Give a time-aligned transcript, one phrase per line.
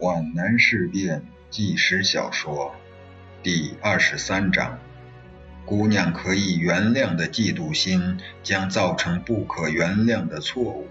[0.00, 2.74] 皖南事变纪实小说
[3.42, 4.78] 第二十三章：
[5.66, 10.88] 姑娘可以原谅的嫉妒心，将造成不可原谅的错误。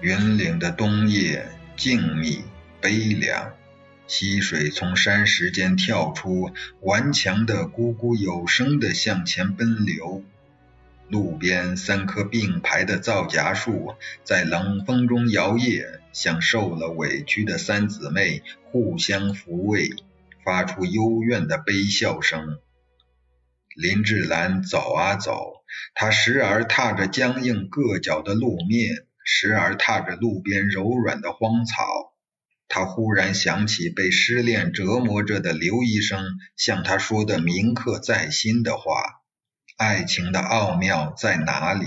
[0.00, 2.42] 云岭的冬夜静谧
[2.80, 3.52] 悲凉，
[4.06, 10.22] 溪水从山石间跳出，顽强的、咕咕有声的向前奔流。
[11.08, 19.90] 路边三棵并排的皂荚树在冷风中摇曳，像受了委屈的三姊妹互相抚慰，
[20.44, 22.58] 发出幽怨的悲笑声。
[23.74, 32.12] 林志兰走啊走，她时而踏着僵硬硌脚的路面，时而踏着路边柔软的荒草。
[32.68, 36.24] 她忽然想起被失恋折磨着的刘医生
[36.56, 39.22] 向她说的铭刻在心的话。
[39.78, 41.86] 爱情的奥妙在哪里？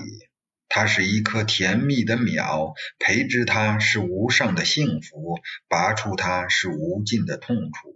[0.68, 7.96] 它是一颗甜蜜的苗，培植它是无上的幸福，拔出它是无尽的痛楚，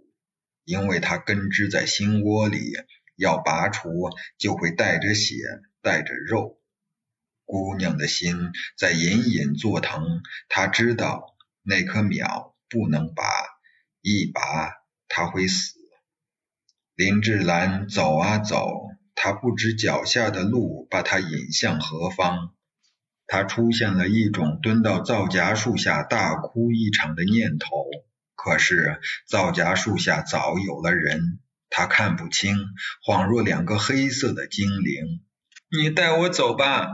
[0.64, 2.72] 因为它根植在心窝里，
[3.16, 3.90] 要拔除
[4.38, 5.34] 就会带着血，
[5.82, 6.58] 带着肉。
[7.44, 13.24] 姑娘的心在隐隐作疼，她知道那棵苗不能拔，
[14.00, 14.72] 一拔
[15.08, 15.74] 它会死。
[16.94, 18.86] 林志兰走啊走。
[19.22, 22.54] 她不知脚下的路把她引向何方，
[23.32, 27.68] 他出现了一种蹲到皂荚树下大哭一场的念头。
[28.34, 32.56] 可是皂荚树下早有了人，他看不清，
[33.06, 35.20] 恍若两个黑色的精灵。
[35.70, 36.88] 你带我走吧，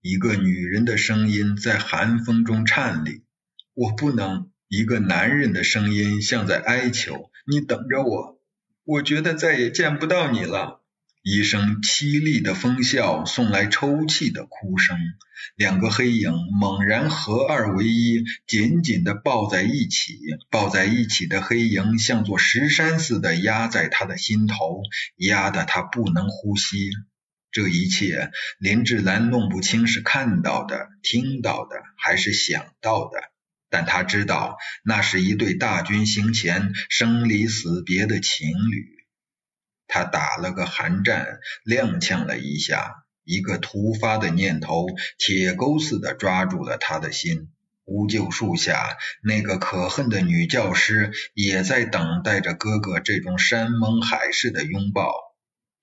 [0.00, 3.24] 一个女人的声音在寒风中颤栗。
[3.74, 7.32] 我不能，一个男人的声音像在哀求。
[7.50, 8.40] 你等着我，
[8.84, 10.77] 我觉得再也见不到你了。
[11.30, 14.96] 一声凄厉的风啸送来抽泣的哭声，
[15.56, 20.18] 两个黑影猛然合二为一，紧紧地抱在一起。
[20.48, 24.80] 抱在一起的黑影像座石山似的压在他的心头，
[25.16, 26.88] 压得他不能呼吸。
[27.52, 33.20] 这一切，林志兰弄不清是看到的、听到的，还是想到的，
[33.68, 38.97] 但他知道，那是一对大军行前生离死别的情侣。
[39.88, 44.86] 他打了个寒战，踉跄了一下，一个突发的念头
[45.18, 47.50] 铁钩似的抓住了他的心。
[47.86, 55.10] 乌桕树下，那个可恨的女教师也在等待着哥哥这种山盟海誓的拥抱。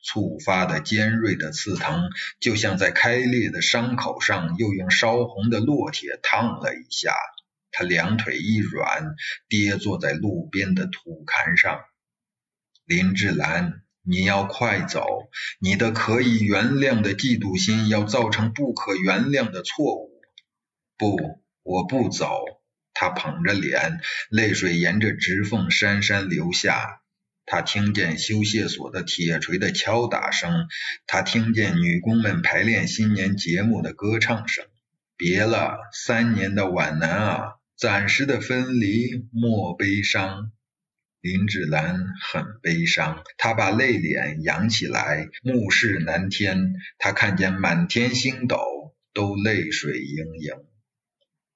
[0.04, 7.12] 触发的尖锐的刺疼，就像在开裂的伤口上又用烧红的烙铁烫了一下。
[7.72, 9.16] 他两腿一软，
[9.50, 11.80] 跌坐在路边的土坎上。
[12.86, 13.82] 林志兰。
[14.08, 15.06] 你要快走！
[15.60, 20.12] 你的可以原谅的嫉妒心要造成不可原谅的错误。
[20.98, 22.30] 不，我不走。
[22.94, 24.00] 他捧着脸，
[24.30, 27.02] 泪水沿着指缝潸潸流下。
[27.46, 30.68] 他听见修械所的铁锤的敲打声，
[31.06, 34.66] 他听见女工们排练新年节目的歌唱声。
[35.18, 40.52] 别了，三年的皖南啊，暂时的分离，莫悲伤。
[41.26, 46.76] 林志兰很悲伤，她把泪脸扬起来，目视南天。
[47.00, 48.60] 她看见满天星斗
[49.12, 50.54] 都泪水盈盈。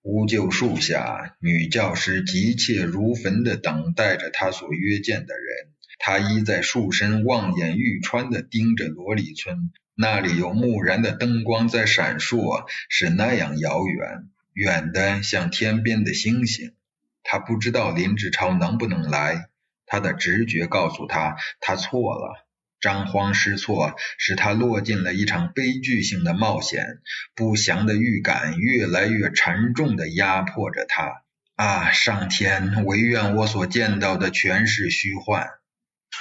[0.02, 5.72] 乌桕树下，女教师急切如焚地等待着她所约见的人。
[6.00, 16.74] 她依在树身，望眼欲穿地盯着罗里村，那里有木然的灯光在闪烁，是那样遥远，远的像天边的星星。
[17.22, 19.49] 她不知道林志超能不能来。
[19.90, 22.46] 他的直觉告诉他，他错了。
[22.80, 27.00] 张慌失措使他落进了一场悲剧性的冒险。
[27.36, 31.24] 不祥的预感越来越沉重地压迫着他。
[31.56, 35.50] 啊，上天，唯愿我所见到的全是虚幻。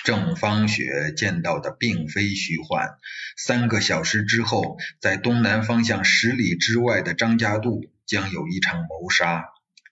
[0.05, 2.89] 郑芳雪见到的并非虚幻。
[3.37, 9.45] 三个小时之后，在东南方向十里之外的张家渡将有一场谋杀。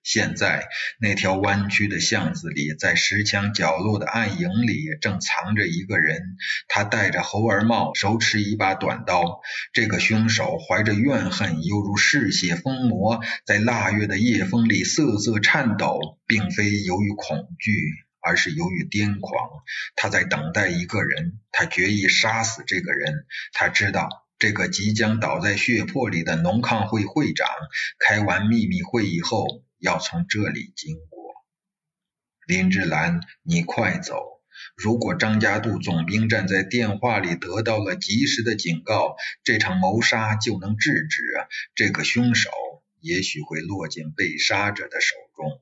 [0.07, 0.69] 现在，
[1.01, 6.23] 那条弯曲的巷子里，在石墙角落的暗影里，正藏着一个人。
[6.69, 9.41] 他戴着猴儿帽，手持一把短刀。
[9.73, 15.99] 这个凶手怀着怨恨，犹如嗜血疯魔，在腊月的夜风里瑟瑟颤抖，
[16.29, 17.73] 并非由于恐惧，
[18.21, 19.51] 而是由于癫狂。
[19.97, 23.27] 他在等待一个人，他决意杀死这个人。
[23.53, 24.09] 他知道，
[24.39, 27.49] 这个即将倒在血泊里的农抗会会长，
[27.99, 29.65] 开完秘密会议后。
[29.79, 31.35] 要从这里经过，
[32.47, 34.41] 林志兰，你快走！
[34.75, 41.23] 如果张家渡总兵站在电话里得到了及时的警告，这场谋杀就能制止，
[41.75, 42.51] 这个凶手
[43.01, 45.61] 也许会落进被杀者的手中。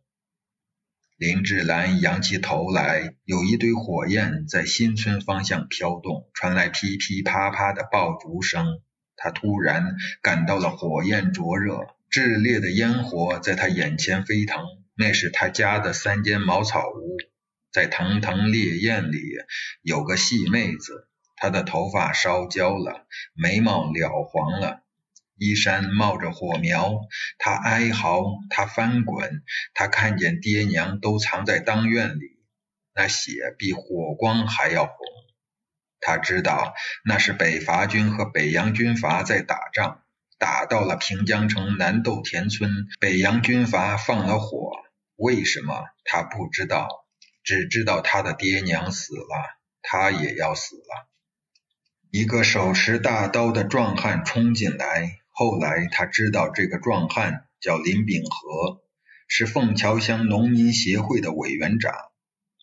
[1.16, 8.80] 林志兰仰起头来，有一堆火焰在新村方向飘动，传来噼噼啪啪的爆竹声。
[9.16, 14.62] 他突然感到了火焰灼热，炽烈的烟火在他眼前飞腾。
[14.96, 17.16] 那是他家的三间茅草屋，
[17.72, 19.20] 在腾腾烈焰里
[19.82, 24.84] 有个细妹子，她的头发烧焦了，眉毛了黄了。
[25.36, 27.00] 衣衫冒着火苗，
[27.36, 29.42] 他哀嚎，他翻滚，
[29.74, 32.38] 他看见爹娘都藏在当院里，
[32.94, 34.94] 那血比火光还要红。
[35.98, 36.74] 他知道
[37.04, 40.03] 那是北伐军和北洋军阀在打仗，
[40.44, 44.72] 打到了平江城南豆田村，北洋军阀放了火。
[45.16, 46.86] 为什么他不知道？
[47.42, 51.08] 只知道他的爹娘死了，他也要死了。
[52.10, 55.16] 一个手持大刀的壮汉冲进来。
[55.30, 58.82] 后来他知道这个壮汉叫林秉和，
[59.26, 61.94] 是凤桥乡农民协会的委员长。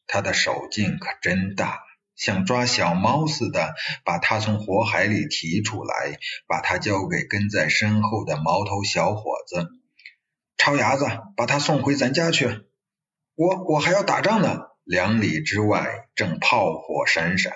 [0.05, 1.79] 他的手劲可真大，
[2.15, 3.73] 像抓小猫似的，
[4.03, 9.69] 把他从火海里提出来，把他交给跟在身后的毛头小伙子。
[10.57, 11.05] 超伢子，
[11.35, 12.65] 把他送回咱家去。
[13.35, 14.67] 我我还要打仗呢。
[14.83, 17.53] 两里之外正炮火闪闪。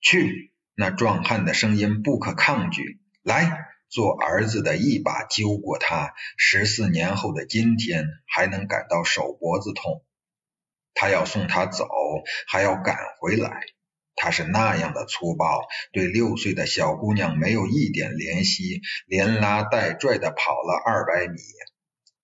[0.00, 0.52] 去！
[0.74, 3.00] 那壮汉的声音不可抗拒。
[3.22, 3.66] 来！
[3.88, 10.04] 做儿子的一把揪过他，十四年后的今天还能感到手脖子痛。
[10.94, 11.88] 他要送他走，
[12.46, 13.62] 还要赶回来。
[14.16, 15.62] 他是那样的粗暴，
[15.92, 21.38] 对六岁的小姑娘没有一点怜惜，连拉带拽的跑了二百米。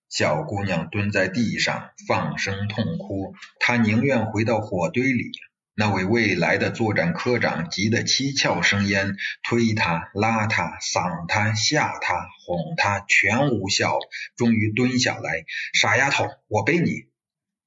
[0.09, 5.31] 小姑娘蹲在地上放声痛哭，她宁愿回到火堆里。
[5.79, 13.99] 那位未来的作战科长急得七窍生烟，推她、拉她、搡她、吓她、哄她，全无效。
[14.35, 17.07] 终于蹲下来，傻丫头，我背你。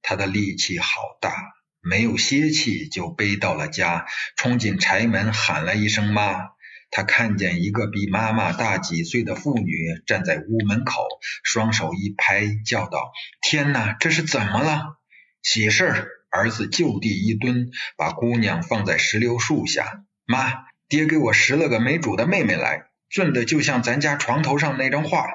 [0.02, 1.30] 他的力气好大，
[1.80, 4.06] 没有歇气就背到了家，
[4.36, 6.50] 冲进柴门喊了一声妈。
[6.90, 9.72] 他看见一个比妈妈大几岁的妇女
[10.06, 11.06] 站在屋门口，
[11.44, 14.98] 双手一拍，叫道：“天哪，这是怎么了？
[15.42, 20.04] 喜事儿！”儿子就地一蹲，把姑娘放在石榴树下。
[20.26, 25.26] 妈，爹给我拾了个没主的妹妹来，俊的就像咱家床头上那张画。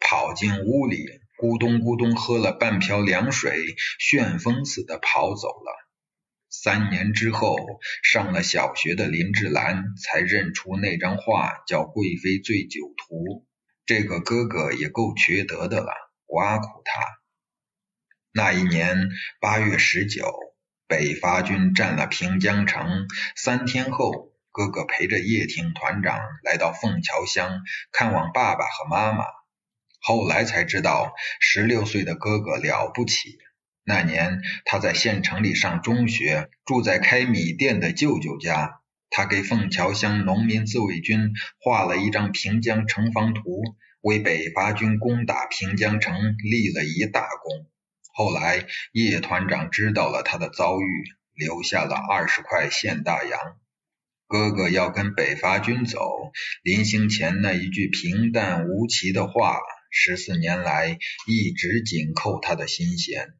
[0.00, 5.72] 跑进屋里，咕咚咕咚喝了半瓢凉水，旋风似的跑走了。
[6.50, 7.56] 三年之后，
[8.02, 13.14] 上了小学的林志兰才认出那张画叫《贵妃醉酒图》。
[13.86, 15.94] 这个哥哥也够缺德的了，
[16.26, 17.00] 挖苦他。
[18.34, 19.08] 那一年
[19.40, 20.30] 八月十九，
[20.86, 23.08] 北伐军占了平江城。
[23.34, 27.62] 三天后，哥哥陪着叶挺团长来到凤桥乡
[27.92, 29.24] 看望爸爸和妈妈。
[30.00, 33.38] 后来才知道，十六岁的哥哥了不起。
[33.84, 38.80] 那年他在县城里上中学，住在开米店的舅舅家。
[39.12, 43.62] 他给凤桥乡农民自卫军画了一张平江城防图，
[44.02, 47.66] 为北伐军攻打平江城立了一大功。
[48.12, 51.04] 后来叶团长知道了他的遭遇，
[51.34, 53.40] 留下了二十块现大洋。
[54.28, 56.30] 哥哥要跟北伐军走，
[56.62, 59.58] 临行前那一句平淡无奇的话，
[59.90, 63.34] 十四年来一直紧扣他的心弦。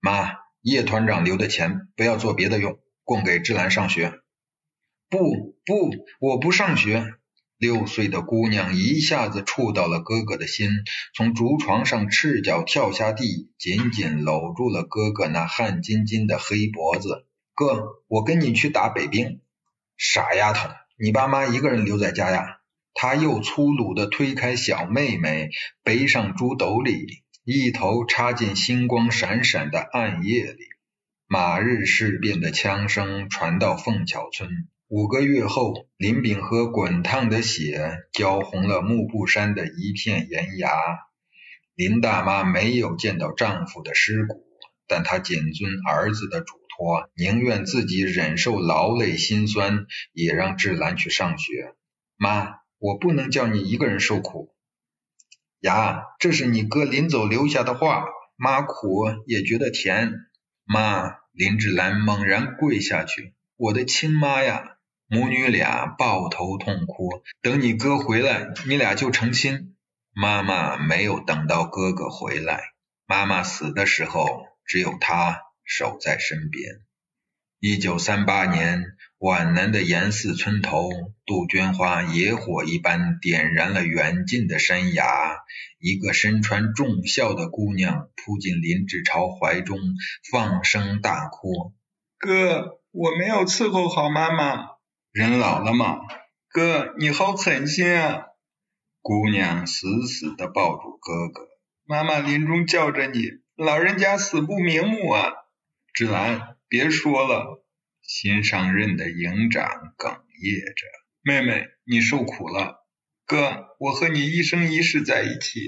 [0.00, 4.20] 妈，叶团长留的钱不要做别的用，供给志兰上学。
[5.08, 5.90] 不不，
[6.20, 7.14] 我不上学。
[7.56, 10.68] 六岁的姑娘一下子触到了哥哥的心，
[11.14, 17.26] 从竹床上赤脚跳下地，紧紧搂住了哥哥那汗津津的黑脖子。
[17.54, 19.40] 哥，我跟你去打北兵。
[19.96, 22.58] 傻丫头，你爸妈一个人留在家呀？
[22.94, 25.50] 他又粗鲁地推开小妹妹，
[25.82, 30.58] 背上猪斗里，一头插进星光闪闪的暗夜里。
[31.26, 34.48] 马日事变的枪声传到凤桥村。
[34.88, 40.70] 五个月后，林炳和滚烫的血浇红了幕布山的一片岩崖。
[41.74, 44.44] 林大妈没有见到丈夫的尸骨，
[44.86, 51.74] 但她谨遵儿子的嘱托，宁愿自己忍受劳累心酸，也让志兰去上学。
[52.16, 54.54] 妈，我不能叫你一个人受苦。
[55.60, 58.04] 呀，这是你哥临走留下的话，
[58.36, 60.12] 妈苦也觉得甜。
[60.64, 64.76] 妈，林志兰猛然跪下去，我的亲妈呀！
[65.06, 67.22] 母女俩抱头痛哭。
[67.40, 69.74] 等你哥回来，你俩就成亲。
[70.12, 72.60] 妈妈没有等到哥哥回来，
[73.06, 76.80] 妈妈死的时候，只有他守在身边。
[77.60, 78.84] 一九三八年，
[79.24, 80.90] 皖南的严寺村头，
[81.24, 85.38] 杜鹃花野火一般点燃了远近的山崖。
[85.78, 89.78] 一个身穿重孝的姑娘扑进林志超怀中，
[90.30, 91.72] 放声大哭
[92.20, 94.72] ：“哥，我没有伺候好妈妈，
[95.10, 96.00] 人老了嘛。
[96.50, 98.26] 哥，你好狠心啊！”
[99.00, 101.48] 姑娘死死地抱住哥哥
[101.88, 103.22] ：“妈妈临终叫着你，
[103.56, 105.32] 老人家死不瞑目啊！”
[105.94, 107.63] 芷兰，别说了。
[108.06, 110.86] 新上任的营长哽咽着
[111.24, 112.86] ：“妹妹，你受苦了。
[113.24, 115.60] 哥，我和你一生一世在一起。”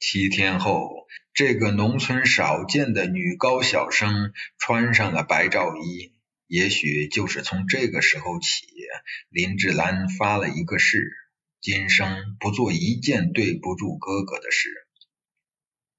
[0.00, 6.14] 七天后，这个农村少见的女高小生穿上了白罩衣。
[6.46, 8.66] 也许就是从这个时候起，
[9.28, 11.12] 林志兰发了一个誓：
[11.60, 14.70] 今生不做一件对不住哥哥的事。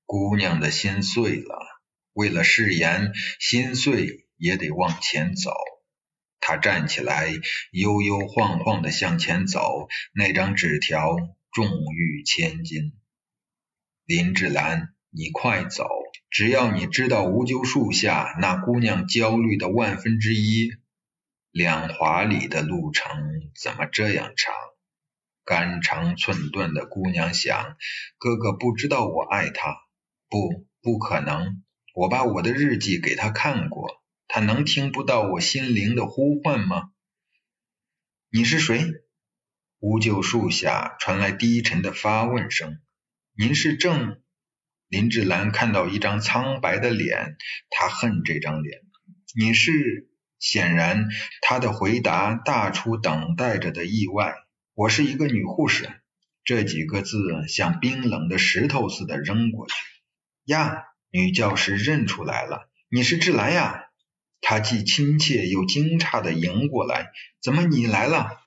[0.06, 1.56] 姑娘的心碎了，
[2.14, 4.26] 为了誓言，心碎。
[4.42, 5.54] 也得往前走。
[6.40, 7.32] 他站起来，
[7.72, 9.88] 悠悠晃晃的向前走。
[10.16, 11.16] 那张纸条
[11.52, 12.94] 重逾千斤。
[14.04, 15.88] 林志兰，你快走！
[16.32, 20.72] 只要你知道无救树下那姑娘焦虑的万分之一，
[21.52, 23.12] 两华里的路程
[23.62, 24.56] 怎么这样长？
[25.46, 27.76] 肝肠寸断的姑娘想：
[28.18, 29.76] 哥哥不知道我爱她，
[30.28, 31.64] 不，不可能。
[31.94, 34.01] 我把我的日记给他看过。
[34.34, 36.92] 他能听不到我心灵的呼唤吗？
[38.30, 38.86] 你是谁？
[39.82, 42.80] 乌桕树下传来低沉的发问声。
[43.38, 44.22] 您是郑？
[44.88, 47.36] 林志兰看到一张苍白的脸，
[47.70, 48.80] 她恨这张脸。
[49.38, 50.08] 你是？
[50.40, 51.10] 显然，
[51.42, 54.34] 他的回答大出等待着的意外。
[54.74, 55.90] 我是一个女护士。
[56.46, 57.18] 这几个字
[57.50, 59.74] 像冰冷的石头似的扔过去。
[60.46, 63.90] 呀，女教师认出来了，你是志兰呀。
[64.42, 68.42] 他既亲切又惊诧地迎过来，怎么你来了？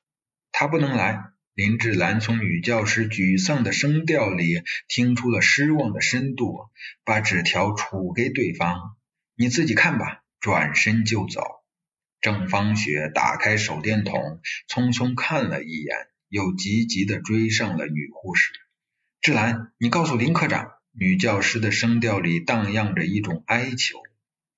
[0.53, 1.31] 他不能来。
[1.55, 6.69] 林志兰从女教师沮丧的声调里听出了失望的深度，
[7.05, 8.97] 把纸条杵给对方。
[9.37, 11.43] 你自己看吧，转身就走。
[12.21, 15.97] 郑芳雪打开手电筒，匆匆看了一眼，
[16.29, 18.51] 又急急地追上了女护士。
[19.21, 20.73] 志兰，你告诉林科长。
[20.91, 23.99] 女教师的声调里荡漾着一种哀求。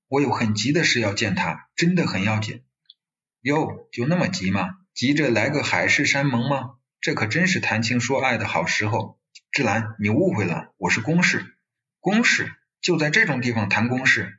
[0.09, 2.63] 我有很急的事要见他，真的很要紧。
[3.41, 4.71] 哟，就那么急吗？
[4.95, 6.71] 急着来个海誓山盟吗？
[7.01, 9.19] 这可真是谈情说爱的好时候。
[9.53, 11.45] 志兰，你误会了，我是公事。
[12.01, 12.53] 公事？
[12.81, 14.39] 就在这种地方谈公事？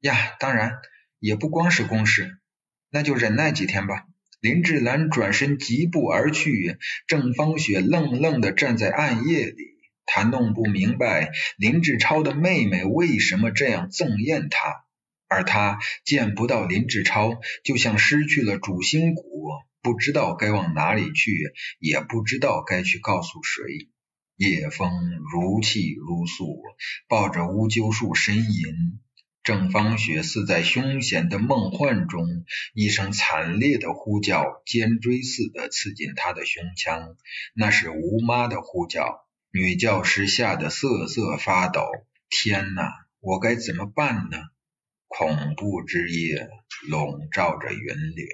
[0.00, 0.74] 呀，当然，
[1.18, 2.38] 也不光是公事。
[2.90, 4.04] 那就忍耐几天吧。
[4.40, 9.56] 林志兰转身疾步而去，郑芳雪愣愣的站在暗夜里，
[10.06, 14.84] 她弄不明白林志超的妹妹为什么这样憎厌他。
[15.28, 19.50] 而他见不到林志超，就像失去了主心骨，
[19.82, 23.88] 不知道该往哪里去，也不知道该去告诉谁。
[24.36, 24.90] 夜风
[25.32, 26.62] 如泣如诉，
[27.08, 29.00] 抱着乌桕树呻吟。
[29.42, 32.44] 郑芳雪似在凶险的梦幻中，
[32.74, 37.16] 一声惨烈的呼叫，尖锥似的刺进他的胸腔。
[37.54, 39.26] 那是吴妈的呼叫。
[39.50, 41.82] 女教师吓得瑟瑟发抖。
[42.28, 44.38] 天哪，我该怎么办呢？
[45.08, 46.48] 恐怖之夜
[46.88, 48.26] 笼罩着云岭。